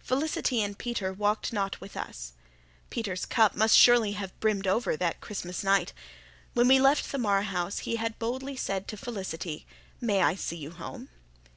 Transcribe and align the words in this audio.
Felicity 0.00 0.60
and 0.60 0.76
Peter 0.76 1.12
walked 1.12 1.52
not 1.52 1.80
with 1.80 1.96
us. 1.96 2.32
Peter's 2.90 3.24
cup 3.24 3.54
must 3.54 3.78
surely 3.78 4.10
have 4.14 4.32
brimmed 4.40 4.66
over 4.66 4.96
that 4.96 5.20
Christmas 5.20 5.62
night. 5.62 5.92
When 6.52 6.66
we 6.66 6.80
left 6.80 7.12
the 7.12 7.16
Marr 7.18 7.42
house, 7.42 7.78
he 7.78 7.94
had 7.94 8.18
boldly 8.18 8.56
said 8.56 8.88
to 8.88 8.96
Felicity, 8.96 9.68
"May 10.00 10.20
I 10.22 10.34
see 10.34 10.56
you 10.56 10.72
home?" 10.72 11.10